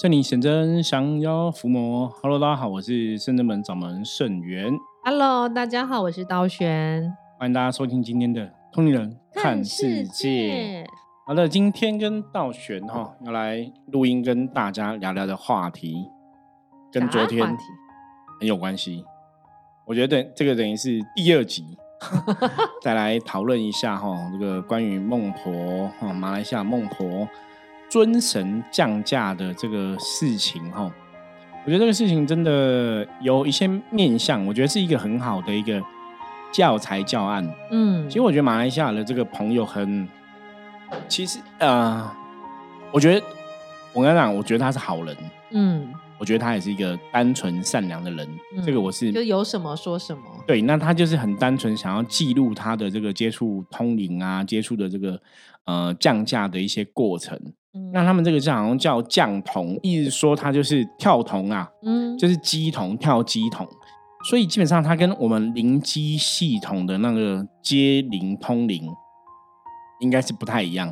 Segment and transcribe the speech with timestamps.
[0.00, 2.08] 圣灵显真，降妖伏魔。
[2.22, 4.72] Hello，大家好，我是圣真门掌门圣元。
[5.04, 7.14] Hello，大家好，我是刀玄。
[7.38, 10.86] 欢迎大家收听今天的《通灵人看世界》。
[11.26, 16.06] 好的，今天跟道玄哈要来录音，跟大家聊聊的话题，
[16.90, 17.46] 跟昨天
[18.40, 19.04] 很有关系。
[19.84, 21.76] 我觉得这个等于是第二集，
[22.80, 27.28] 再来讨论一下哈，这个关于孟婆哈，马来西亚孟婆。
[27.90, 30.90] 尊神降价的这个事情哈，
[31.64, 35.82] 我觉得这个事情真的有一些面向，我觉得是一个很好的一个
[36.52, 37.44] 教材教案。
[37.72, 40.08] 嗯，其实我觉得马来西亚的这个朋友很，
[41.08, 42.08] 其实呃，
[42.92, 43.26] 我觉得
[43.92, 45.16] 我跟他讲，我觉得他是好人。
[45.50, 48.28] 嗯，我觉得他也是一个单纯善良的人。
[48.64, 50.22] 这个我是就有什么说什么。
[50.46, 55.20] 对，那他就是很单纯想要记录他的这个接触通灵啊，接触的这个
[55.64, 57.36] 呃降价的一些过程。
[57.92, 63.64] 那他们这个叫好像叫降童，意思说它就是跳童啊，嗯，就是机童跳机童，
[64.28, 68.82] 所以基本上它跟我们灵机系统的那个接灵通灵
[70.00, 70.88] 应该是不太一样，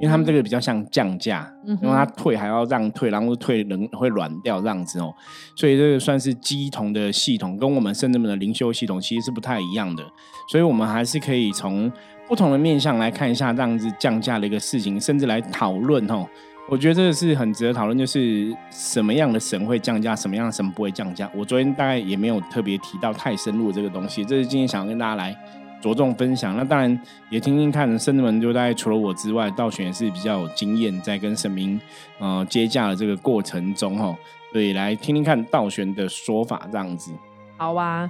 [0.00, 5.12] 因为他们这个比较像降价，嗯因为它退还要让退，然后退人会软掉这样子哦，
[5.56, 10.04] 所以这个算是机童的系统，跟我们圣人们的灵修系统其实是不太一样的，
[10.52, 11.90] 所以我们还是可以从。
[12.30, 16.24] 不同的面向来看一下这样子降价的一个事情，甚至来讨论哦。
[16.68, 21.28] 我觉得这个是很值得讨论，就是什么样的神会降价，什么样的神不会降价。
[21.34, 25.36] 我昨天大概也没有特别提到太深入这个东西，这是今天想要跟大家来
[25.82, 26.56] 着重分享。
[26.56, 27.00] 那当然
[27.30, 31.80] 也听听看，圣人们就大概除了我之外，道玄也是比较有经验在跟神明
[32.20, 34.16] 呃接驾的这个过程中哈，
[34.52, 37.10] 所以来听听看道玄的说法这样子。
[37.56, 38.08] 好啊，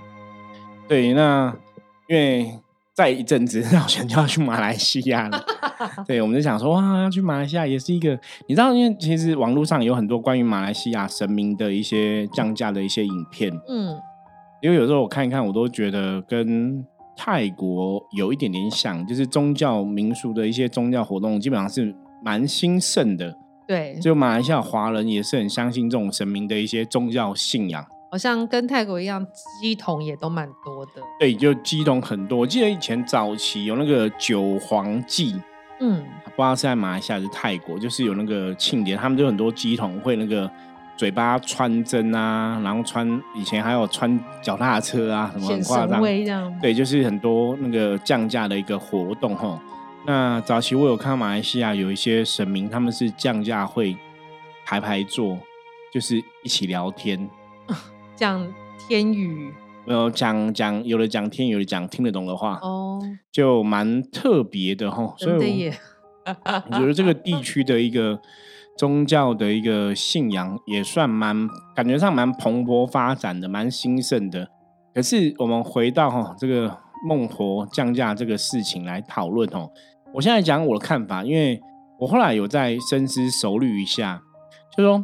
[0.86, 1.56] 对，那
[2.06, 2.52] 因为。
[3.00, 5.42] 再一阵子，好像就要去马来西亚了。
[6.06, 8.10] 对，我们就想说，哇，要去马来西亚也是一个，
[8.46, 13.50] 你知道，因为其实网络上有很多关于马来西亚神明的一些降价的一些影片。
[13.66, 13.96] 嗯，
[14.60, 16.84] 因为有时候我看一看，我都觉得跟
[17.16, 23.34] 泰国有一点点像，就是宗教民俗的一些宗教活动，基本上是蛮兴盛的。
[23.66, 27.82] 对，就马来西亚华人也是很相信这种神明的一些宗教信仰。
[28.10, 29.24] 好像跟泰国一样，
[29.60, 30.92] 鸡桶也都蛮多的。
[31.18, 32.38] 对，就鸡桶很多。
[32.38, 35.40] 我记得以前早期有那个九皇祭，
[35.78, 40.50] 嗯，不知道是在马来西亚还是泰国，就是有那个庆典，他们就很多鸡桶会那个
[40.96, 46.58] 嘴巴穿针啊，然后穿以前还有穿脚踏车啊，什么很夸张这样。
[46.60, 49.56] 对，就是很多那个降价的一个活动哈。
[50.04, 53.96] 那早期我有看到马来西亚有一些神明，他们是降价会
[54.66, 55.38] 排排坐，
[55.92, 57.30] 就是一起聊天。
[58.20, 59.50] 讲天语，
[59.86, 63.00] 没有讲讲，有的讲天语，有的讲听得懂的话，哦，
[63.32, 65.14] 就蛮特别的哈。
[65.16, 65.78] 所以耶！
[66.70, 68.20] 我觉得这个地区的一个
[68.76, 74.50] 宗教的一个信仰也算蛮感觉上蛮蓬勃发展的，蛮兴盛的。
[74.94, 76.76] 可是我们回到哈这个
[77.08, 79.70] 孟婆降价这个事情来讨论哦。
[80.12, 81.58] 我现在讲我的看法，因为
[81.98, 84.20] 我后来有在深思熟虑一下，
[84.76, 85.02] 就说。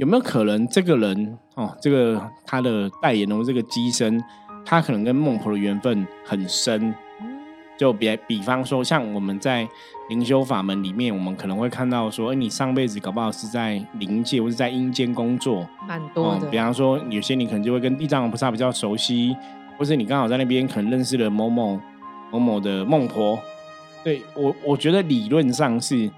[0.00, 4.18] 有没有可能这个人哦，这个他的代言人这个机身，
[4.64, 6.94] 他可能跟孟婆的缘分很深？
[7.76, 9.68] 就比比方说，像我们在
[10.08, 16.46] 灵修法门里面，我们可能会看到说，哎，你上辈子搞不好是在灵界或者在阴间工作，蛮多的。
[16.46, 19.36] 比方说，有些你可能就会跟地藏王菩萨比较熟悉，
[19.76, 21.78] 或是你刚好在那边可能认识了某某
[22.32, 23.38] 某某的孟婆。
[24.02, 26.10] 对我，我觉得理论上是。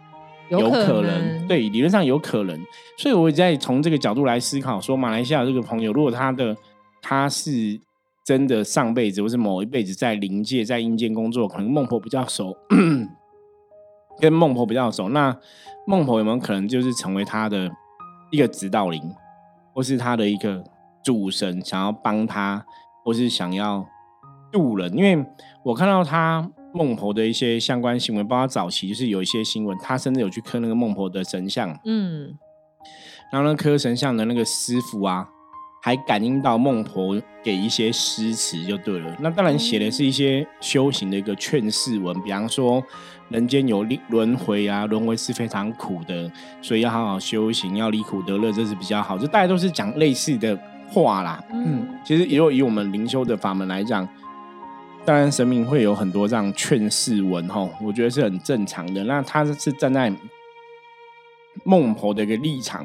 [0.60, 2.58] 有可能，对，理论上有可能，
[2.98, 6.54] 所以我在从这个角度来思考，说马来西亚这个朋友，如果他的
[7.00, 7.80] 他是
[8.22, 12.54] 真的上辈子或是某一辈子在灵界、在阴间工作，可能孟婆比较熟，
[14.20, 15.34] 跟孟婆比较熟，那
[15.86, 17.70] 孟婆有没有可能就是成为他的
[18.30, 19.02] 一个指导灵，
[19.72, 20.62] 或是他的一个
[21.02, 22.64] 主神，想要帮他，
[23.04, 23.86] 或是想要
[24.52, 24.96] 渡人？
[24.96, 25.24] 因为
[25.64, 26.50] 我看到他。
[26.74, 32.34] 孟婆的一些相关新闻，包括早期就是有一些新闻，他甚至有去刻那个孟婆的神像，嗯，
[33.30, 35.28] 然后那磕神像的那个师傅啊，
[35.82, 39.16] 还感应到孟婆给一些诗词就对了。
[39.20, 42.82] 那当然写的是一些修行的一个劝世文，比方说
[43.28, 46.30] 人间有轮回啊，轮回是非常苦的，
[46.62, 49.18] 所以要好好修行，要离苦得乐，这是比较好。
[49.18, 50.58] 就大家都是讲类似的
[50.88, 54.08] 话啦，嗯，其实也有以我们灵修的法门来讲。
[55.04, 59.02] 当然，神明会有很多这样劝世文哈，我觉得是很正常的。
[59.02, 60.12] 那他是站在
[61.64, 62.84] 孟婆的一个立场，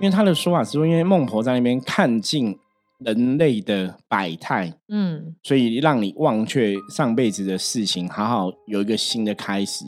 [0.00, 2.58] 为他的说法是说，因为孟婆在那边看尽
[2.98, 9.84] 人类的百态，嗯，所以让你忘却上辈子的事情，好好有一个新的开始。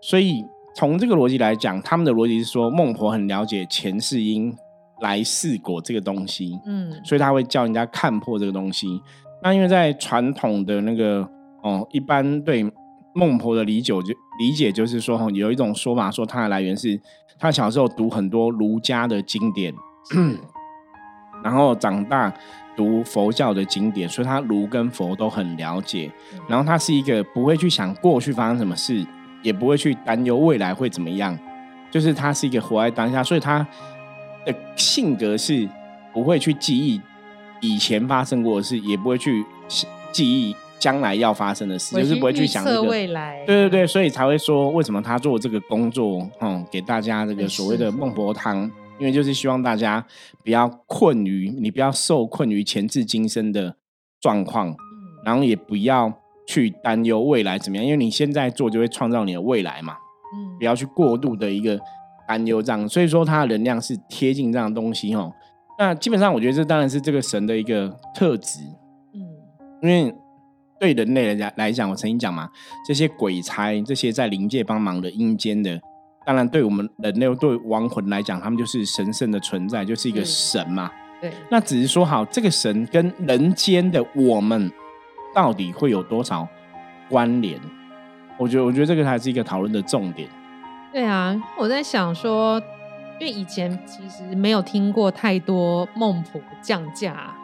[0.00, 0.44] 所以
[0.76, 4.54] 从这个逻辑来讲，他们的逻辑是说，孟婆很了解前世因，
[5.00, 9.02] 来世果这个东西，嗯，所以他会叫人家看破这个东西。
[9.46, 11.20] 那因为在传统的那个
[11.62, 12.68] 哦，一般对
[13.14, 17.00] 孟婆的理解就理解就是说，哈，有一种说法说她的来源是
[17.38, 19.72] 她小时候读很多儒家的经典，
[21.44, 22.34] 然后长大
[22.76, 26.10] 读佛教的经典，所以他儒跟佛都很了解。
[26.48, 29.06] 然后他是一个不会去想过去发生什么事，
[29.44, 31.38] 也不会去担忧未来会怎么样，
[31.88, 33.64] 就是他是一个活在当下，所以他
[34.44, 35.68] 的性格是
[36.12, 37.00] 不会去记忆
[37.60, 39.44] 以前发生过的事，也不会去
[40.12, 43.44] 记忆将来要发生的事，就是不会去想这个未来。
[43.46, 48.70] 对对对，所以才会说为什么他做这个工作，嗯，给大家这个所谓的孟婆汤。
[48.98, 50.02] 因为就是希望大家
[50.42, 53.76] 不要困于你不要受困于前世今生的
[54.22, 54.74] 状况，
[55.22, 56.10] 然后也不要
[56.46, 59.92] 去担忧未来怎么样，因为你现在做就会创造你的未来嘛。
[60.34, 61.78] 嗯，不要去过度的一个
[62.26, 65.30] 担忧这样，所以说它的能量是贴近这样的东西哦。
[65.78, 68.60] 那基本上我觉得这当然是这个神的一个特质。
[69.14, 69.20] 嗯，
[69.82, 70.14] 因为
[70.78, 72.48] 对人类来讲来讲，我曾经讲嘛，
[72.86, 75.80] 这些鬼差这些在灵界帮忙的阴间的。
[76.24, 80.90] 当然，对我们人类、对亡魂来讲，他们就是神圣的存在，就是一个神嘛。
[81.20, 81.32] 对。
[81.48, 84.70] 那只是说，好，这个神跟人间的我们
[85.32, 86.48] 到底会有多少
[87.08, 87.60] 关联？
[88.38, 90.28] 我觉得，我觉得这个还是一个讨论的重点。
[90.92, 92.60] 对啊，我在想说，
[93.18, 97.34] 因为以前其实没有听过太多孟婆降价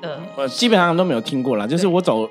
[0.00, 1.66] 的，呃，基本上都没有听过啦。
[1.66, 2.28] 就是我走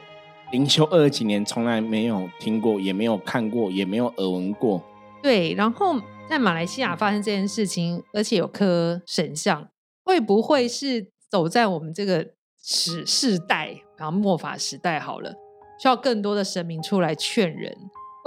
[0.52, 4.82] 灵修二十几年，从来没有听过，也没有看过，也没有耳闻过。
[5.22, 6.00] 对，然后
[6.30, 9.68] 在马来西亚发生这件事情，而且有颗神像，
[10.06, 12.26] 会不会是走在我们这个
[12.64, 15.34] 时世代，然后末法时代好了，
[15.82, 17.76] 需要更多的神明出来劝人，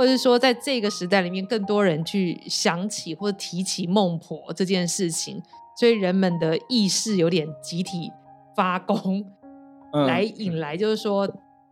[0.01, 5.43] 或者是说在这个时代里面，更多人去想起或者提起孟婆这件事情，
[5.79, 8.11] 所以人们的意识有点集体
[8.57, 9.23] 发功，
[10.07, 11.29] 来引来就是说。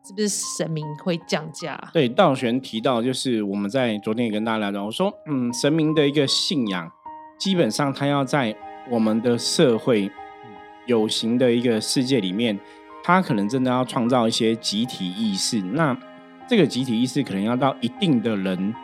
[0.07, 1.79] 是不是神明会降价？
[1.93, 6.91] 对，道玄提到，就是我们在昨天也跟大家聊到，我说，嗯，神明的一个信仰，
[7.39, 8.57] 基本上他要在
[8.91, 10.11] 我们的社会
[10.87, 12.59] 有形的一个世界里面，
[13.05, 15.61] 他可能真的要创造一些集体意识。
[15.61, 15.95] 那
[16.49, 18.75] 这个集体意识可能要到一定的人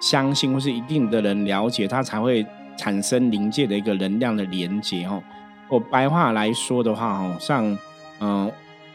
[0.00, 2.44] 相信，或是一定的人了解，它才会
[2.76, 5.04] 产生灵界的一个能量的连接。
[5.04, 5.22] 哦，
[5.68, 7.78] 我白话来说的话，哦，像，
[8.20, 8.50] 嗯。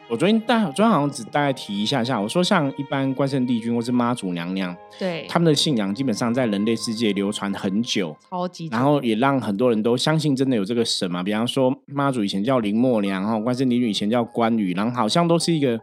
[0.07, 2.21] 我昨天大，昨天好像只大概提一下下。
[2.21, 11.23] 我说，像一般关圣帝君或是妈祖娘娘，对他们的信仰基本上在人类世界流传很久，超级，然后也让很多人都相信真的有这个神嘛。
[11.23, 15.81] 比方说，妈祖以前叫林默娘，哈，关圣帝君以前叫关羽，然后好像都是一个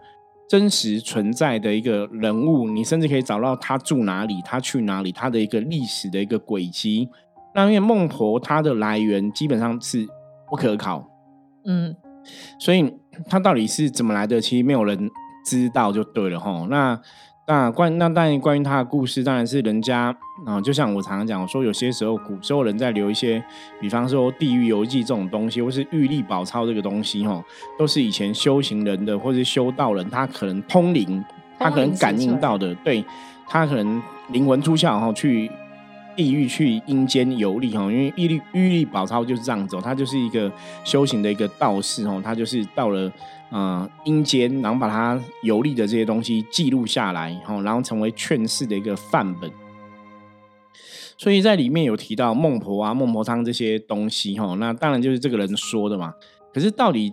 [0.53, 2.69] 真实存在的一个人物。
[2.69, 7.09] 你甚至可以找到他住哪里，他去哪里，他的一个历史的一个轨迹。
[7.55, 10.07] 那因为孟婆她的来源基本上是
[10.51, 11.09] 不可考，
[11.65, 11.97] 嗯。
[12.59, 12.95] 所以
[13.31, 14.43] 他到底是怎么来的？
[14.43, 15.11] 其实没有人
[15.47, 16.67] 知道，就对了哈。
[16.69, 17.01] 那
[17.49, 23.43] 那关那当然关于他的故事，当然是人家啊，就像我常常讲，我说有些时候古时候人在留一些，
[23.81, 27.43] 比方说《地狱游记》这种东西，或是《玉历宝钞》这个东西哈，
[27.79, 31.25] 都是以前修行人的或是修道人，他可能通灵，
[31.59, 33.05] 他可能感应到的，对
[33.47, 35.51] 他可能灵魂出窍哈去。
[36.15, 40.53] 地狱去阴间游历哈，因为玉历玉历宝钞就是这样走，他就是一个
[40.85, 43.11] 修行的一个道士哦，他就是到了
[43.49, 49.51] 呃阴间，然后把他游历的这些东西记录下来哈，然后成为劝世的一个范本。
[51.23, 56.13] 所以在里面有提到孟婆啊、孟婆汤这些东西哈，那当然就是这个人说的嘛。
[56.53, 57.13] 可是到底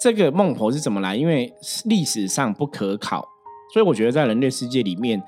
[0.00, 1.14] 这个孟婆是怎么来？
[1.14, 1.52] 因为
[1.84, 3.22] 历史上不可考，
[3.74, 5.22] 所以我觉得在人类世界里面。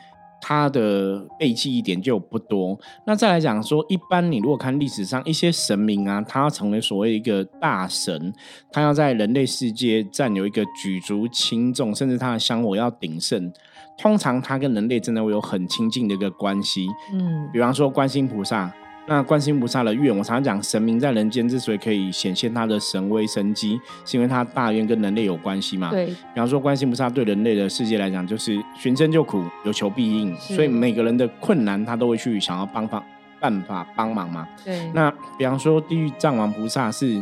[0.45, 2.77] 它的背记一点就不多。
[3.07, 8.35] 那再来讲说，一般你如果看历史上一些神明啊，他要成为所谓一个大神，
[8.73, 13.53] 他要在人类世界占有一个举足轻重，甚至他的香火要鼎盛，
[14.03, 16.89] 通常他跟人类真的会有很亲近的一个关系。
[17.13, 18.71] 嗯，比方说观音菩萨。
[19.05, 25.91] 那观世音菩萨的愿，我常常讲，神明在人间之所以可以显现他的神威神机，是因为他大愿跟人类有关系嘛？
[25.91, 26.07] 对。
[26.07, 33.03] 比方说，观世音菩萨对人类的世界来讲，就是寻声救苦，有求必应，所以每个人的困难，他都会去想要帮帮
[33.41, 34.47] 办法帮忙嘛。
[34.65, 34.89] 对。
[34.95, 37.21] 那比方说，地狱藏王菩萨是，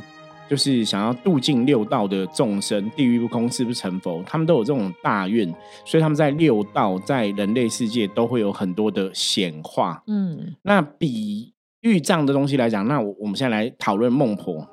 [0.50, 5.48] 就是想要度尽六道的众生，地狱不空，誓不成佛，他们都有这种大愿，
[5.86, 10.02] 所以他们在六道，在人类世界都会有很多的显化。
[10.08, 10.56] 嗯。
[10.62, 11.54] 那比。
[11.82, 14.68] 玉藏的东西来讲，那我我们现在来讨论孟婆，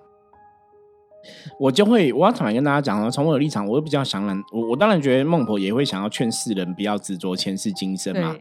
[1.57, 8.35] 我就会我要坦白跟大家讲从我的立场，我会比较想然，我我当然觉得孟婆也会想要劝世人不要执着前世今生嘛。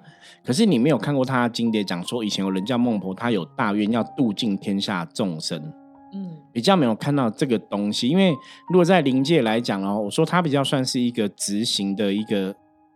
[0.44, 5.72] 可是你没有看过他经典讲说，以前有人叫孟婆，他有大愿要度尽天下众生。
[6.16, 8.08] 嗯，比较没有看到这个东西。
[8.08, 8.30] 因为
[8.68, 12.54] 如果在灵界来讲哦，我说他比较算是一个执行的一个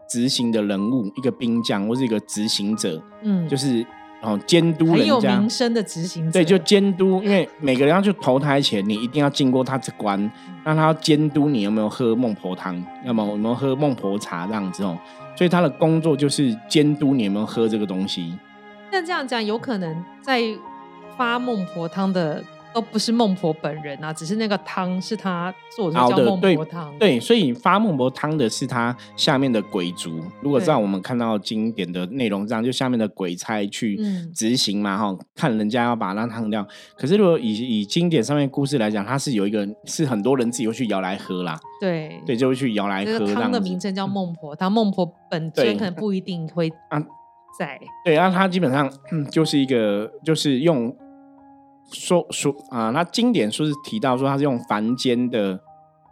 [0.08, 3.84] 执行的人物，一个兵将或是一个执行者，嗯，就是
[4.22, 5.50] 哦监督很有人家名。
[5.50, 10.18] 声的执行者，对，就监督，因为每个人要去投胎前，你一定要经过他这关，
[10.64, 14.98] 让他要监督你有没有喝孟婆汤，要么有没有喝孟婆茶这样子哦。
[15.36, 18.34] 所以他的工作就是监督你有没有喝这个东西。
[18.92, 20.42] 那这样讲，有可能在
[21.16, 26.96] 发孟婆汤的都不是孟婆本人啊，只是那个汤是他做的，叫孟婆汤。
[26.98, 30.20] 对，所以发孟婆汤的是他下面的鬼族。
[30.40, 36.64] 如果对照我们看到经典的内容这样，就下面的鬼差去嗯执行嘛，哈、看人家要把那汤掉。
[36.96, 43.80] 可是如果以以经典上面故事来讲，它是有一个是很多人自己会去摇来喝啦，对对，就会去摇来这喝汤的名。
[43.80, 47.00] 称叫孟婆汤，孟婆本身可能不一定会啊
[47.58, 47.80] 在。
[48.04, 50.94] 对，然后它基本上、嗯、就是一个，就是用
[51.92, 55.59] 说说啊，那经典说是提到说它是用凡间的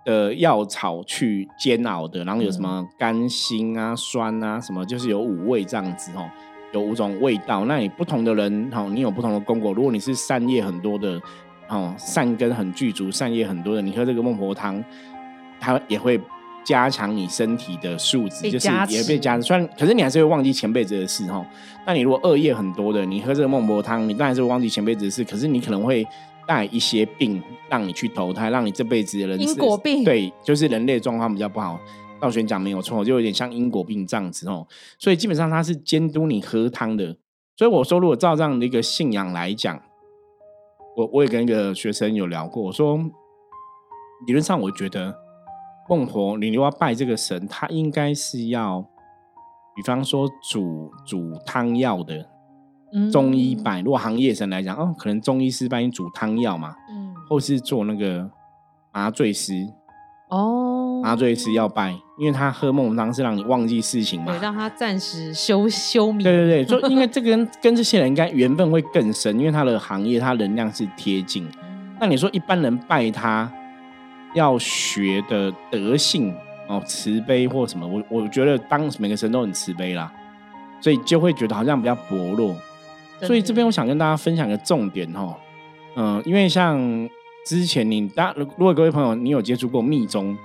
[0.04, 6.28] 的药草去煎熬的，然后有什么甘辛啊、酸啊什么，就是有五味这样子哦，
[6.72, 7.64] 有五种味道。
[7.66, 9.72] 那你不同的人哦，你有不同的功果。
[9.72, 11.20] 如果你是善业很多的
[11.68, 14.82] 哦，善根很具足、善业很多的，你喝这个孟婆汤，
[15.60, 16.20] 它也会。
[16.64, 19.42] 加强你身体的素质，就是也被加持。
[19.42, 21.44] 虽然，可是你还是会忘记前辈子的事哈。
[21.86, 25.24] 那你如果恶业很多的，你喝这个孟婆汤，你当然是会忘记前辈子的事。
[25.24, 26.06] 可是你可能会
[26.46, 31.80] 带一些病，让你去投胎，让你这辈子的人因果病对，就是人类状况比较不好。
[32.20, 34.66] 道玄讲没有错，就有点像因果病这样子哦。
[34.98, 37.16] 所以基本上他是监督你喝汤的。
[37.56, 39.80] 所以我说，如果照这样的一个信仰来讲，
[40.96, 42.98] 我我也跟一个学生有聊过，我说
[44.26, 45.16] 理论上我觉得
[45.88, 48.84] 孟婆，你如果要拜这个神，他应该是要，
[49.74, 52.26] 比方说煮煮汤药的
[52.92, 53.80] 嗯中医拜。
[53.80, 58.30] 如果行业神来讲，哦，可能中医师帮你煮汤药嘛，嗯或是做那个
[58.92, 59.66] 麻醉师，
[60.28, 64.38] 哦，麻醉师要拜，因为他喝孟婆汤是让你忘记事情嘛对，。
[64.40, 66.22] 让他暂时休休眠。
[66.24, 71.44] 对对对， 就因为这个跟跟这些人应该缘分会更深，因为他的行业他能量是贴近。
[71.62, 73.52] 嗯那你说一般人拜他
[74.34, 76.34] 要学的德性
[76.68, 80.12] 哦，慈悲或什么，我我觉得当每个神都很慈悲啦，
[80.80, 82.54] 所以就会觉得好像比较薄弱。
[83.22, 85.34] 所以这边我想跟大家分享一个重点哦，
[85.96, 86.78] 嗯、因为像
[87.44, 90.36] 之前你大如如果各位朋友你有接触过密宗，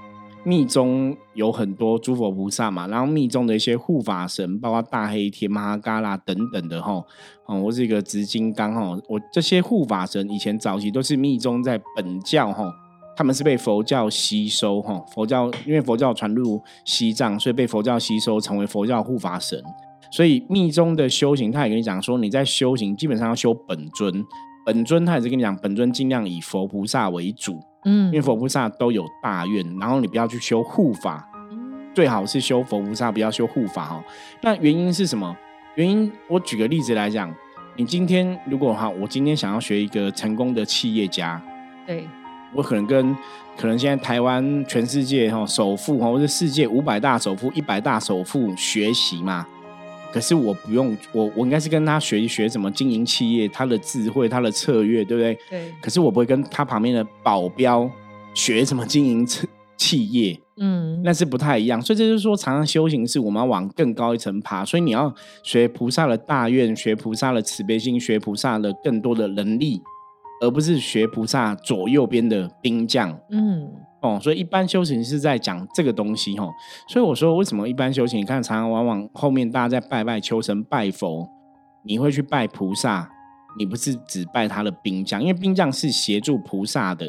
[0.44, 6.94] 密宗有很多诸佛菩萨嘛，然后密宗的一些护法神，包括大黑天、玛哈嘎啦等等的哈，
[7.46, 12.74] 哦，我是一个紫金刚哈，我这些护法神以前早期都是密宗在本教哈。
[13.16, 19.62] 他们是被佛教吸收哈，佛教因为佛教传入西藏，所以被佛教吸收，成为佛教护法神。
[20.12, 24.24] 所以密宗的修行，他也跟你讲说，你在修行基本上要修本尊，
[24.66, 34.04] 本尊他也是跟你讲，本尊尽量以佛菩萨为主，嗯因为佛菩萨都有大愿，然后你不要去修护法，嗯最好是修佛菩萨，不要修护法哦。
[34.42, 35.36] 那原因是什么？
[35.76, 37.34] 原因我举个例子来讲，
[37.76, 41.42] 你今天如果哈，我今天想要学一个成功的企业家，
[41.88, 42.08] 对，
[42.54, 43.16] 我可能跟
[43.58, 49.46] 可能现在台湾全世界哈首富哈，或者世界五百大首富、一百大首富学习嘛。
[50.12, 55.38] 可是我不用，我我应该是跟他学一学怎么经营企业，他的智慧、他的策略，对不对？
[55.50, 57.90] 对，可是我不会跟他旁边的保镖
[58.36, 61.82] 学怎么经营企企业，嗯，那是不太一样。
[61.82, 64.64] 所以这就是说，常常修行是我们要往更高一层爬。
[64.64, 69.82] 所以你要学菩萨的大愿，学菩萨的慈悲心，学菩萨的更多的能力，
[70.44, 73.18] 而不是学菩萨左右边的兵将。
[73.30, 73.72] 嗯，
[74.02, 76.52] 哦，所以一般修行是在讲这个东西哦。
[76.90, 81.28] 所以我说，为什么一般修行，你看常常往往后面大家在拜拜求神拜佛，
[81.86, 83.10] 你会去拜菩萨，
[83.58, 87.08] 你不是只拜他的兵将，因为兵将是协助菩萨的。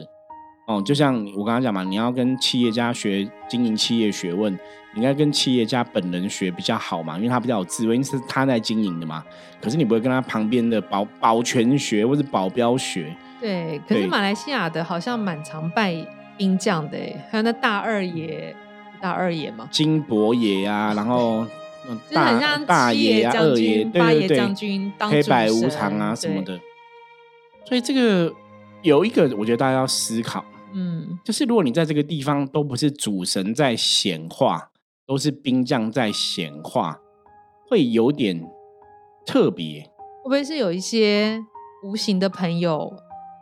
[0.67, 4.51] 哦，就像我刚刚讲嘛，你要跟企业家学经营企业学问，
[4.95, 9.23] 你应该跟企业家本人学比较好嘛，因为他比较有智慧，因为是他在经营的嘛。
[9.61, 13.81] 可是你不会跟他旁边的保保全学或者保镖学，对。
[13.89, 15.95] 可是对马来西亚的好像蛮常拜
[16.37, 18.55] 兵将的诶，还有那大二爷，
[19.01, 21.47] 大二爷嘛，金伯爷啊，然后
[21.89, 26.59] 嗯就是很像大爷啊、二爷，军、八对对对，爷将军当黑白无常啊什么的。
[27.67, 28.33] 所以这个
[28.83, 34.71] 有一个，我觉得大家要思考，嗯，就是如果你在这个地方都不是主神在显化，
[35.07, 36.99] 都是兵将在显化，
[37.69, 38.43] 会有点
[39.27, 39.83] 特别。
[40.23, 41.39] 会不会是有一些
[41.83, 42.95] 无形的朋友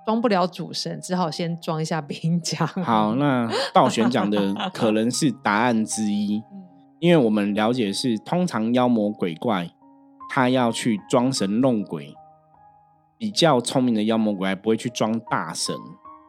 [0.04, 2.66] 装不了主神，只好先装一下兵将？
[2.82, 6.64] 好，那道玄讲的可能是答案之一，嗯，
[6.99, 9.71] 因为我们了解是通常妖魔鬼怪
[10.30, 12.14] 他要去装神弄鬼，
[13.18, 15.75] 比较聪明的妖魔鬼怪不会去装大神，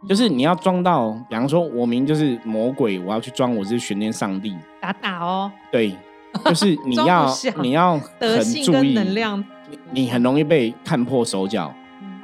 [0.07, 5.95] 就是你要装到，比方说我明就是魔鬼，我要去装我是玄天上帝，打打哦，对，
[6.45, 7.27] 就是你要
[7.61, 9.43] 你要很注意能量，
[9.91, 11.73] 你很容易被看破手脚。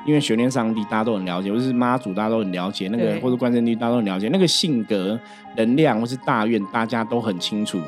[0.05, 5.19] 因为玄天上帝大家都很了解，或是妈祖大家都很了解，那个或者关圣帝大家都很了解，那个性格、
[5.55, 7.79] 能量或是大愿大家都很清楚，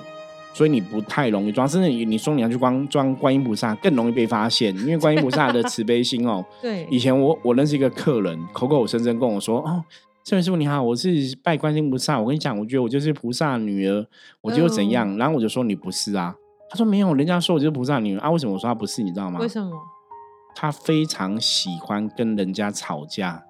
[0.54, 1.68] 所以你不太容易装。
[1.68, 6.44] 甚至你你说你要去装装观音菩萨，更容易被发现，因为观音菩萨的慈悲心哦。
[6.62, 6.86] 对。
[6.92, 9.84] 以前我我认识一个客人，口口声声跟我说：“哦，
[10.24, 11.10] 这位师傅你好，我是
[11.42, 12.20] 拜观音菩萨。
[12.20, 14.06] 我跟你讲，我觉得我就是菩萨女儿，
[14.42, 16.36] 我就怎样。”然后我就说：“你不是啊。”
[16.70, 19.02] 他说：“没有，人家说我就是菩萨女儿啊。”为什么我说他不是？
[19.02, 19.40] 你知道吗？
[19.40, 19.72] 为什么？
[20.56, 23.44] 他非常喜欢跟人家吵架，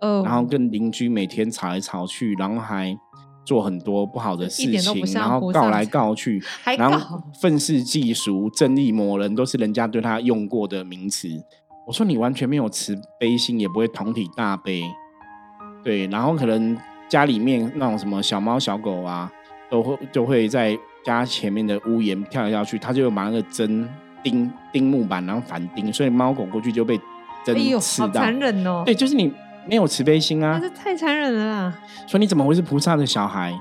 [0.00, 2.96] 然后跟邻居每天吵来吵去，然后还
[3.44, 6.42] 做很多不好的事情，然后告来告去，
[6.78, 11.28] 然后愤世嫉俗、正义魔人都是人家对他用过的名词。
[11.86, 14.82] 我说你完全没有慈悲心，也不会同体大悲，
[15.82, 16.78] 对，然后可能
[17.08, 19.32] 家里面那种什么小猫小狗啊，
[19.68, 23.88] 都会就会在家前面的屋檐跳来跳去，他就把那个针。
[24.22, 26.98] 钉钉木板，然后反钉，所以猫狗过去就被
[27.44, 28.20] 针刺到。
[28.20, 28.82] 残忍哦！
[28.84, 29.32] 对，就是你
[29.68, 30.58] 没有慈悲心啊！
[30.60, 31.78] 这太残忍了啦！
[32.06, 33.52] 说你怎么会是菩萨的小孩？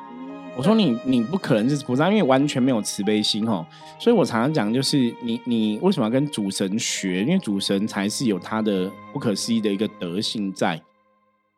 [0.58, 3.65] 我说你，你不可能是菩萨，因为完全没有慈悲心哦。
[3.98, 7.22] 所以我常常讲，就是你，你为什么要跟主神学？
[7.22, 10.80] 因为主神才是有他的不可思议的一个德性在。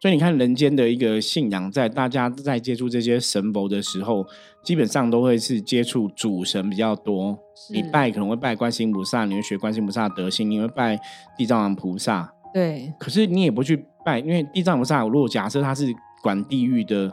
[0.04, 4.26] 所以你看，人间的一个信仰，在大家在接触这些神佛的时候，
[4.62, 7.40] 基本上都会是接触主神比较多。
[7.72, 11.00] 你拜可能会拜观世音菩萨，你会学观世音菩萨德性，你会拜
[11.38, 12.30] 地藏王菩萨。
[12.54, 12.94] 对。
[13.00, 15.88] 可是你也不去拜，因为地藏菩萨，如果假设他是
[16.22, 17.10] 管地狱的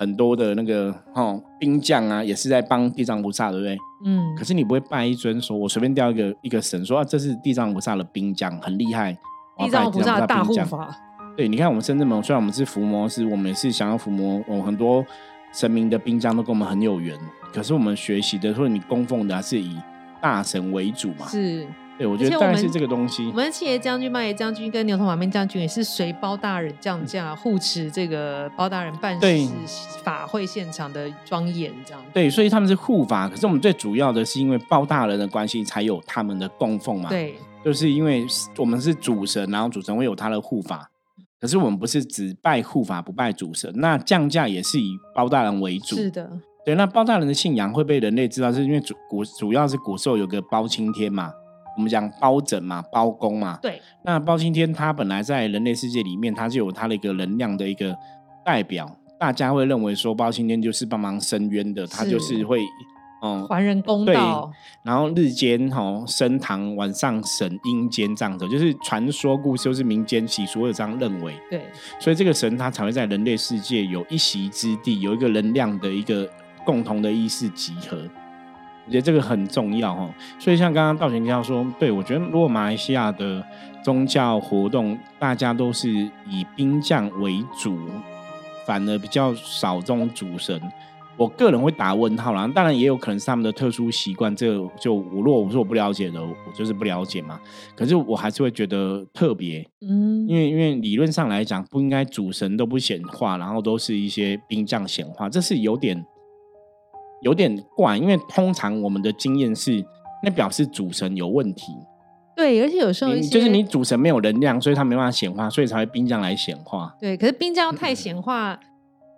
[0.00, 3.78] 很多的那个哦兵将啊，也是在帮地藏菩萨，对不对？
[4.04, 4.34] 嗯。
[4.36, 9.16] 可是你不会拜一尊，说我随便调一个一个神，说啊这是地藏菩萨的兵将，很厉害。
[9.58, 10.92] 地藏菩萨的大护法。
[11.34, 15.04] 对，你看我们深圳门，虽然我们是伏魔师，我们也是想要伏魔，我们很多
[15.52, 17.18] 神明的兵将都跟我们很有缘。
[17.52, 19.76] 可是我们学习的，或者你供奉的，还是以
[20.20, 21.26] 大神为主嘛？
[21.28, 21.66] 是，
[21.96, 23.26] 对，我觉得大概是这个东西。
[23.28, 29.48] 我们七爷将军、八爷将军跟牛头马面将军也是随包大人降价护持这个包大人办事
[30.02, 32.02] 法会现场的庄严，这样。
[32.12, 33.26] 对，所以他们是护法。
[33.26, 37.08] 可是我们最主要的是因为包大人的关系，才有他们的供奉嘛。
[37.08, 38.26] 对，就是因为
[38.58, 40.88] 我们是主神，然后主神会有他的护法。
[41.42, 45.96] 可是我们不是只拜护法不拜主神，那降价也是以包大人为主。
[45.96, 46.30] 是的，
[46.64, 46.76] 对。
[46.76, 51.32] 那包大人的信仰会被人类知道，是因为主古主要是古时候有个包青天嘛，
[51.76, 53.58] 我们讲包拯嘛，包公嘛。
[53.60, 53.82] 对。
[54.04, 57.92] 那包青天他本来在人类世界里面，他就有他的一个能量的一个
[58.44, 62.60] 代表，大家会认为说包青天就是帮忙伸冤的，他就是会。
[63.22, 64.50] 哦，还人公道。
[64.82, 71.32] 然后日间哈升堂，晚上审阴间这样子，就是传说故事，就是民间习俗，有这样认为。
[71.48, 71.64] 对，
[72.00, 76.28] 所以这个神他才会在人类世界有一席之地，有一个能量的一个
[76.64, 77.96] 共同的意识集合。
[78.84, 80.12] 我觉得这个很重要哈。
[80.40, 83.40] 所以像刚刚道玄教说，对我觉得如果马来西亚的
[83.84, 85.88] 宗教活动，大家都是
[86.28, 87.78] 以兵将为主，
[88.66, 90.60] 反而比较少这种主神。
[91.18, 97.38] 我个人会打问号啦，当然也有可能是他们的特殊习惯，这个就我如果我说我不了解的，我就是不了解嘛。
[97.76, 106.02] 可是我还是会觉得特别，嗯，因为因为理论上来讲，不应该主神都不显化，然后都是一些兵将显化，这是有点
[107.20, 107.96] 有点怪。
[107.96, 109.84] 因为通常我们的经验是，
[110.24, 111.72] 那表示主神有问题。
[112.34, 116.96] 对，而且有时候就是你主神没有能量，所以他没办法显化，所以才会兵将来显化。
[116.98, 118.58] 对，可是兵将太显化。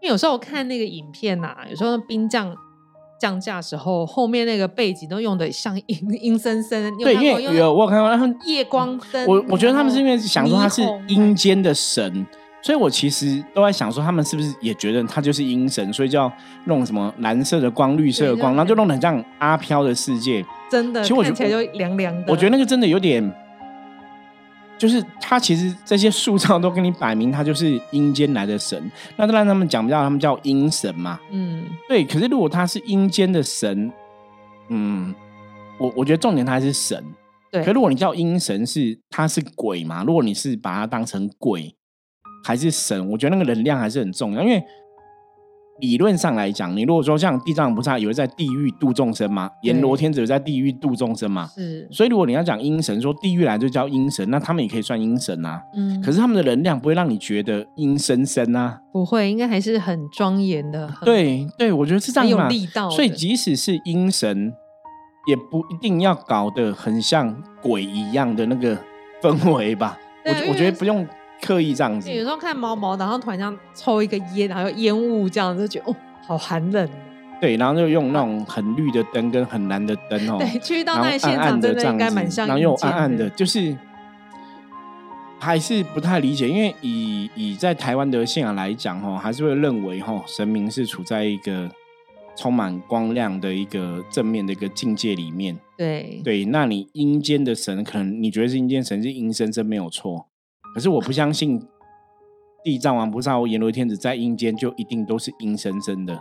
[0.05, 2.55] 因为有时候看那个影片呐，有时候兵将
[3.19, 6.95] 降价时候，后面那个背景都用的像阴 阴森森。
[6.99, 9.27] 对，因为有我有看到他们夜光灯。
[9.27, 12.27] 我我觉得他们是因为想说他是阴间的神，
[12.61, 16.31] 所以我其实都在想说他们是不是也觉得他就是阴神，所以就要
[16.67, 20.45] 弄什么蓝色的光、绿色的光，然后就弄得很像阿飘的世界。
[20.71, 22.31] 真的，其实我看起来就凉凉的。
[22.31, 23.35] 我觉得那个真的有点。
[24.79, 28.91] 就是他其实这些塑造都跟你摆明，他就是阴间来的神。
[29.17, 31.19] 那当然他们讲不到，他们叫阴神嘛。
[31.31, 32.05] 嗯，对。
[32.05, 33.93] 可是如果他是阴间的神，
[34.69, 35.15] 嗯，
[35.79, 37.05] 我我觉得重点他还是神。
[37.51, 37.65] 对。
[37.65, 40.05] 可如果你叫阴神，是他是鬼嘛？
[40.05, 41.75] 如果你是把他当成鬼
[42.45, 44.63] 还是神，我觉得那个能量还是很重要，因为。
[45.85, 51.87] 理论上来讲，你如果说像地藏菩萨有在地狱度众生嘛，阎罗天子有在地狱度众生嘛，是。
[51.93, 55.61] 所以如果你要讲阴神，说地狱来就叫阴神，那他们也可以算阴神啊。
[55.77, 56.01] 嗯。
[56.01, 58.81] 可是他们的能量不会让你觉得阴森森啊。
[58.91, 60.91] 不会，应该还是很庄严的。
[61.05, 62.45] 对对，我觉得是这样嘛。
[62.45, 62.89] 有力道。
[62.89, 64.51] 所以即使是阴神，
[65.29, 68.79] 也不一定要搞得很像鬼一样的那个
[69.23, 69.99] 氛围吧。
[70.25, 71.07] 我我觉得不用。
[71.45, 72.11] 刻意这样子。
[72.11, 76.89] 有时候看毛毛，然后突然这样抽一个烟，然后烟雾这样，就觉得哦，好寒冷。
[77.41, 80.39] 对，然后就用那种很绿的灯跟很蓝的灯哦。
[80.41, 82.47] 对，去到那现场真的应该蛮像。
[82.47, 83.77] 然后又暗暗的，就是
[85.39, 91.69] 还是不太理解，因为以以在台湾的信仰来讲，哈，还是会认为哈，神明是处在一个
[92.35, 95.59] 充满光亮的一个正面的一个境界里面。
[95.77, 100.29] 对对，那你阴间的神，可能你觉得是阴间神是阴森森没有错，
[100.75, 101.65] 可是我不相信
[102.65, 106.13] 地藏王菩萨或阎罗天子在阴间就一定都是阴森森的。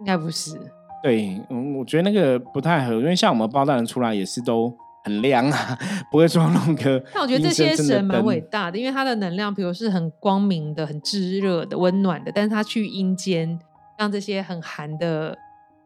[0.00, 0.56] 应该不是，
[1.02, 5.76] 对，嗯，我觉得那个不太合，因为像我们包大人出来也是都很亮啊，
[6.12, 7.02] 不会说弄个。
[7.12, 13.58] 但我觉得这些神蛮伟大的，因为他的能量，比如是很光明的、很炙热的、温暖的，但是他去阴间，
[13.98, 15.36] 让这些很寒的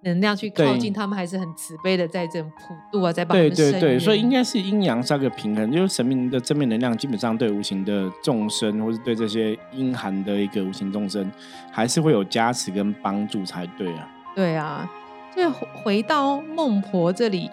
[0.04, 3.38] 能量去靠近他们，还是很慈悲的，在这种普度啊，在帮。
[3.38, 11.30] 对对对，所以应该是阴阳是个平衡，就是神明的正面能量，基本上对无形的众生，或是对这些阴寒的一个无形众生。
[11.70, 14.08] 还是会有加持跟帮助才对啊。
[14.34, 14.90] 对啊，
[15.34, 17.48] 就回到孟婆这里，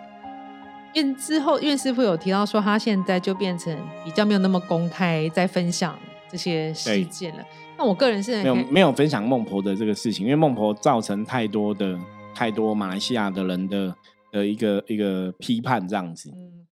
[0.95, 5.97] 院之后院师傅有提到说，他现在就变成比较没有那么公开在分享
[6.29, 7.43] 这些事件了。
[7.77, 11.97] 那我个人是没有没有分享孟婆的这个事情，因为孟婆造成太多的
[12.33, 13.95] 太多马来西亚的人的
[14.31, 16.29] 的一个一个批判这样子。
[16.33, 16.67] 嗯，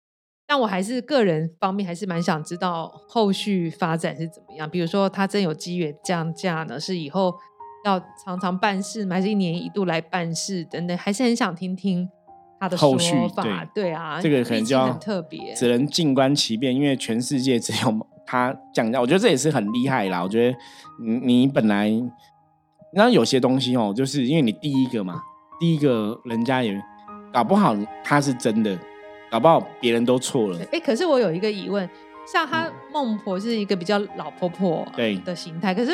[0.48, 4.70] 但我还是个人方面还是蛮想知道后续发展是怎么样。
[4.70, 6.80] 比如说，他真有机缘降价呢？
[6.80, 7.34] 是以后
[7.86, 10.98] 要常常办事，还是一年一度来办事等等？
[10.98, 12.08] 还是很想听听
[12.60, 13.66] 他的后续法。
[13.74, 19.00] 对啊，这个可能就要很特别，只能静观其变，因为全世界只有他降价。
[19.02, 20.22] 我觉得这也是很厉害啦。
[20.22, 20.58] 我觉得
[21.04, 21.90] 你你本来，
[22.94, 25.22] 然后有些东西哦，就是因为你第一个嘛，
[25.60, 26.82] 第一个人家也
[27.32, 28.78] 搞不好他是真的。
[29.28, 30.60] 搞不好别人都错了。
[30.72, 31.90] 哎，可是我有一个疑问，
[32.32, 35.92] 像她孟婆是一个比较老婆婆对的形态，可是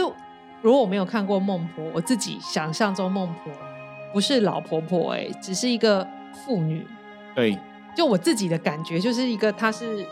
[0.62, 3.52] 如果我没有看过孟婆，我自己想象中孟婆
[4.14, 6.86] 不是老婆婆，哎，只是一个妇女。
[7.34, 7.58] 对，
[7.96, 10.06] 就我自己的感觉，就是一个她是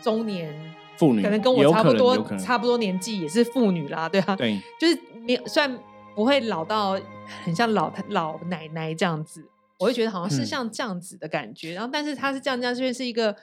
[0.00, 0.54] 中年
[0.96, 5.76] 妇女，可能跟我差不多，差不多年纪也是妇女啦，对啊，对，就是没有，虽然
[6.14, 6.98] 不会老到
[7.44, 9.44] 很像老老奶奶这样子。
[9.78, 13.34] 我会觉得好像是像这样子的感觉，然后但是她是这样这样，这边是一个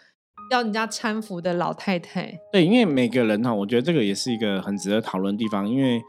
[0.50, 2.34] 要人家搀扶的老太太。
[2.54, 5.68] 对，因为每个人哈，我觉得这个也是一个很值得讨论的地方。
[5.68, 6.02] 因为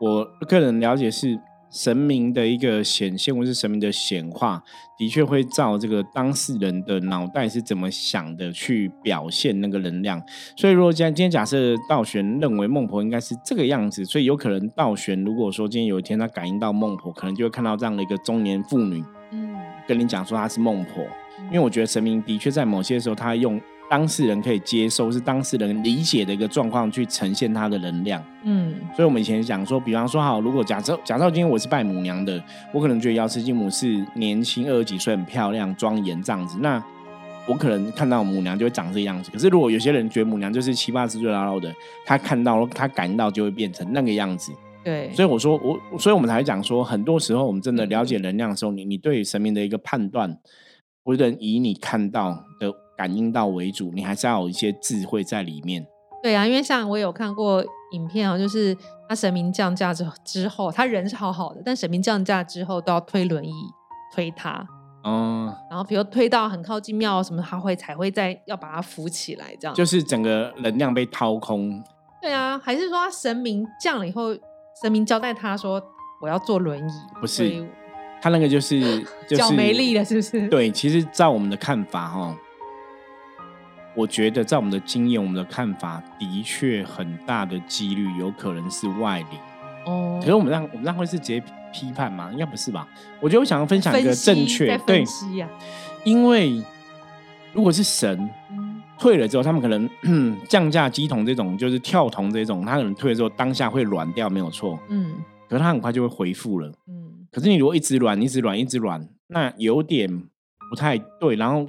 [0.00, 1.38] 我个人了解是
[1.74, 4.62] 神明的一个显现，或是神明的显化，
[4.96, 10.22] 的确会照这个当事人的脑袋是怎么想的去表现那个能量。
[10.56, 19.02] 所以，如果今天今天假设道玄认为孟婆应该是这个样子，所以有可能道玄如果说今天有一天他感应到孟婆，可能就会看到这样的一个中年妇女。
[19.32, 19.52] 嗯
[19.86, 21.04] 跟你讲说她是孟婆，
[21.48, 23.60] 因为我觉得神明的确在某些时候，他用
[23.94, 28.20] 当事人可以接受、是当事人理解的一个状况去呈现他的能量。
[28.42, 36.82] 嗯，所以我们以前讲说，比方说，好，如果假设假设今天我是拜母娘的，我可能觉得瑶池金母是年轻二十几岁，很漂亮、庄严这样子，那
[37.46, 39.30] 我可能看到母娘就会长这个样子。
[39.30, 41.72] 可是如果有些人觉得母娘就是七八十岁老老的，
[42.04, 44.50] 他看到他感到就会变成那个样子。
[44.82, 50.36] 对，所以我说我，所以我们才讲说，很多时候我们真的了解能量的时候，你你对神明的一个判断，
[51.04, 55.86] 不能以你看到的感应到为主，你还是要有一些智慧在里面。
[56.22, 58.76] 对啊，因为像我有看过影片啊，就是
[59.08, 63.52] 他神明降价之之后，他人是好好的，但神明降价之后都要推轮椅
[64.14, 64.66] 推他，
[65.02, 71.82] 哦，然后比如推到很靠近庙什么，他会才会再要把它扶起来，这样就是整个能量被掏空。
[72.22, 74.34] 对啊，还是说神明降了以后？
[74.82, 75.80] 神明交代他说
[76.20, 77.64] ：“我要坐轮椅。”不是，
[78.20, 80.48] 他那个就是 脚没力了，是不是？
[80.48, 82.36] 对，其实，在我们的看法，哈，
[83.94, 89.38] 我觉得，在我们的经验，我们的看法，的确很大的几率有可能是外力。
[89.86, 92.30] 哦，可是我们让我们让会是直接批判吗？
[92.32, 92.88] 应该不是吧？
[93.20, 95.04] 我觉得我想要分享一个正确对，
[96.04, 96.62] 因为
[97.52, 98.30] 如果是神。
[98.96, 99.90] 退了之后，他们可能
[100.48, 104.78] 降价机桶这种，就是跳铜这种，他可能退了之后当下会软掉，没有错。
[104.88, 105.16] 嗯，
[105.48, 106.68] 可是他很快就会恢复了。
[106.86, 110.08] 嗯，可是你如果一直软，一直软，一直软，那有点
[110.70, 111.34] 不太对。
[111.34, 111.68] 然后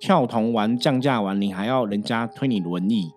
[0.00, 3.12] 跳铜完降价完，你还要人家推你轮椅。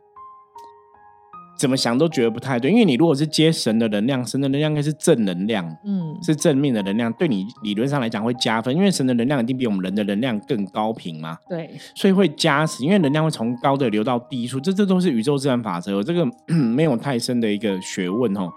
[1.56, 18.52] 怎么想都觉得不太对，因为你如果是接神的能量，神的能量应该是正能量，嗯，是正面的能量，对你理论上来讲会加分，因为神的能量一定比我们人的能量更高频嘛，对，所以会加持，因为能量会从高的流到低处，这这都是宇宙自然法则，这个 没有太深的一个学问哦。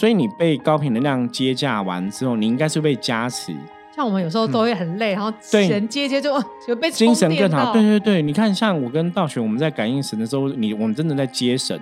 [0.00, 3.54] 所以你被高频能量接驾完之后，你应该是被加持。
[3.98, 6.32] 像我们有时候都会很累，然后神接接就
[6.64, 7.72] 就被精神更好。
[7.72, 11.76] 对对对，你看，像我跟道玄，我们在感应神的时候，你我们真的在接神。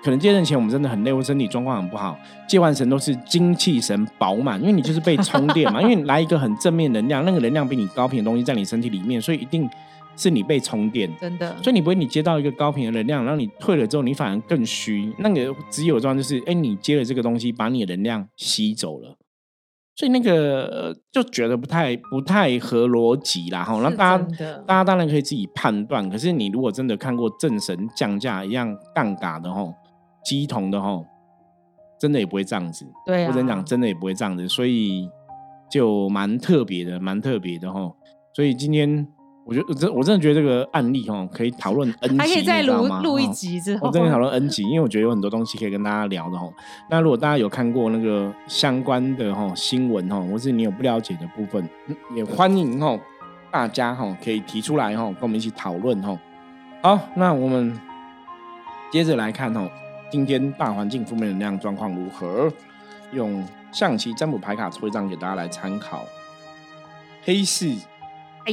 [0.00, 2.16] 可能接神前我们真的很累，或身体状况很不好，
[2.48, 9.68] 接完神都是精气神饱满，因为你就是被充电嘛， 因为你来一个很正面能量，那个能量比你高频的东西在你身体里面，所以一定
[10.16, 11.56] 是你被充电，真的。
[11.60, 15.12] 所以你不会你接到一个高频的能量，然后你退了之后，你反而更虚。
[15.18, 19.16] 那个只有状况就是，哎，你接了这个东西，把你的能量吸走了。
[19.98, 23.80] 所以那个就觉得不太不太合逻辑啦，哈。
[23.82, 24.26] 那大家
[24.64, 26.08] 大家当然可以自己判断。
[26.08, 29.74] 可是你如果真的看过正神降价一样杠杆的吼，
[30.24, 31.04] 鸡同的吼，
[32.00, 32.86] 真的也不会这样子。
[33.04, 34.46] 对，或者讲真的也不会这样子。
[34.46, 35.10] 所以
[35.68, 37.96] 就蛮特别的，蛮特别的吼。
[38.32, 39.08] 所以今天。
[39.48, 46.46] 我觉得真我真的觉得这个案例哈可以讨论 N 集，还可以再录录一集之后，我真的讨论 N 集，因为我觉得有很多东西可以跟大家聊的哈。
[46.90, 51.66] 那如果大家有看过那个相关的哈新闻哈，或是你有不了解的部分，
[52.14, 53.00] 也欢迎哈
[53.50, 56.14] 大家哈可以提出来哈，跟我们一起讨论哈。
[56.82, 57.74] 好，那我们
[58.92, 59.66] 接着来看哈，
[60.10, 62.52] 今天大环境负面能量状况如何？
[63.12, 66.04] 用象棋占卜牌卡抽一张给大家来参考，
[67.24, 67.74] 黑市。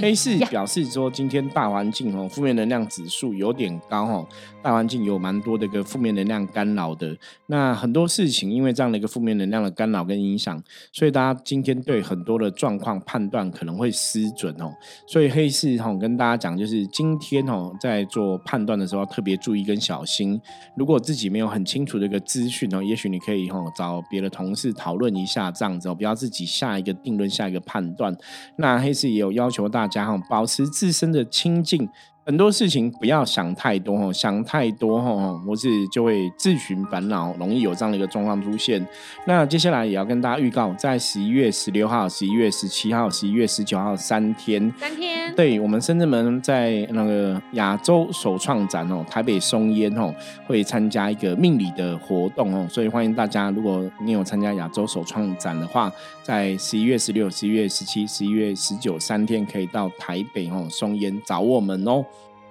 [0.01, 4.27] 黑市表示说，今天大环境哦，负面能量指数有点高哦，
[4.61, 7.15] 大环境有蛮多的一个负面能量干扰的。
[7.47, 14.73] 那很多事情因为这样的一个负面能量的干扰跟影响，所以大家今天对很多的状况判断可能会失准哦。
[15.07, 20.39] 所以黑市哈跟大家讲，就是今天哦在做判断的时候要特别注意跟小心。
[20.75, 28.15] 如果自己没有很清楚的一个资讯哦，也许你可以哈找别的同事讨论一下这样子哦，不要自己下一个定论、下一个判断。
[28.57, 29.84] 那黑市也有要求大。
[29.85, 31.87] 大家哈，保持自身的清净。
[32.25, 38.83] 很多事情不要想太多哦，想太多哦，或是就会自寻烦恼，容易有这样的一个状况出现。
[39.27, 50.11] 那接下来也要跟大家预告，在十一月十六号、十一月十七号、十一月十九号三天，三天，对我们深圳门在那个亚洲首创展哦，台北松烟哦，
[50.47, 55.91] 会参加一个命理的活动哦，所以欢迎大家，如果你有参加亚洲首创展的话，
[56.23, 62.03] 在十一月十六、十一月十七、十一月十九三天，可以到台北哦松烟找我们哦。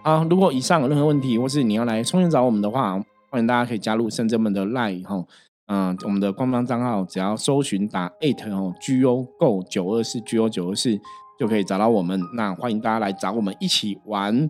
[0.04, 5.24] 啊，如果以上有任何问题，或是你要来充电找我们的话，欢迎大家可以加入深圳们的 Line 哈，
[5.66, 11.00] 嗯，我们的官方账号只要搜寻打 eight 哦，G O Go 九二四 G O 九二四
[11.38, 12.20] 就可以找到我们。
[12.34, 14.46] 那欢迎大家来找我们一起玩。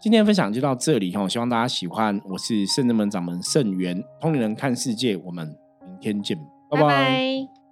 [0.00, 2.20] 今天分享就到这里哈，希望大家喜欢。
[2.28, 6.36] 我是圣圳门掌门圣元，通灵人看世界，我们明天见，
[6.68, 7.65] 拜拜。